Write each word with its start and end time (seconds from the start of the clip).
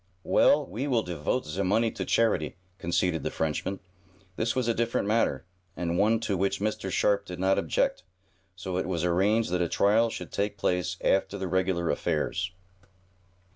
"Well, 0.23 0.65
we 0.65 0.87
will 0.87 1.03
devote 1.03 1.45
ze 1.45 1.61
money 1.61 1.91
to 1.91 2.05
charity," 2.05 2.55
conceded 2.79 3.21
the 3.21 3.29
Frenchman. 3.29 3.79
This 4.35 4.55
was 4.55 4.67
a 4.67 4.73
different 4.73 5.07
matter, 5.07 5.45
and 5.77 5.95
one 5.95 6.19
to 6.21 6.35
which 6.35 6.59
Mr. 6.59 6.89
Sharp 6.89 7.23
did 7.23 7.39
not 7.39 7.59
object, 7.59 8.01
so 8.55 8.77
it 8.77 8.87
was 8.87 9.03
arranged 9.03 9.51
that 9.51 9.61
a 9.61 9.69
trial 9.69 10.09
should 10.09 10.31
take 10.31 10.57
place 10.57 10.97
after 11.03 11.37
the 11.37 11.47
regular 11.47 11.91
affairs. 11.91 12.51